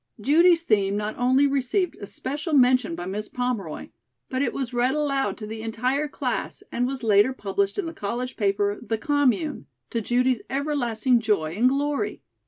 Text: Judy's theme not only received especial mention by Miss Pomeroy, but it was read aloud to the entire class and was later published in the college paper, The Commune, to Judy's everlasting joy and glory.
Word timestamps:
Judy's 0.19 0.63
theme 0.63 0.97
not 0.97 1.15
only 1.19 1.45
received 1.45 1.95
especial 2.01 2.53
mention 2.53 2.95
by 2.95 3.05
Miss 3.05 3.29
Pomeroy, 3.29 3.89
but 4.31 4.41
it 4.41 4.51
was 4.51 4.73
read 4.73 4.95
aloud 4.95 5.37
to 5.37 5.45
the 5.45 5.61
entire 5.61 6.07
class 6.07 6.63
and 6.71 6.87
was 6.87 7.03
later 7.03 7.33
published 7.33 7.77
in 7.77 7.85
the 7.85 7.93
college 7.93 8.35
paper, 8.35 8.79
The 8.81 8.97
Commune, 8.97 9.67
to 9.91 10.01
Judy's 10.01 10.41
everlasting 10.49 11.19
joy 11.19 11.53
and 11.55 11.69
glory. 11.69 12.23